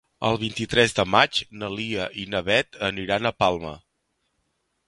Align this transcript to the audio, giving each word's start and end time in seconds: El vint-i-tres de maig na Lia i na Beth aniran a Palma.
El 0.27 0.37
vint-i-tres 0.43 0.95
de 0.99 1.05
maig 1.15 1.41
na 1.63 1.69
Lia 1.75 2.09
i 2.23 2.25
na 2.33 2.43
Beth 2.49 2.81
aniran 2.91 3.33
a 3.33 3.37
Palma. 3.45 3.79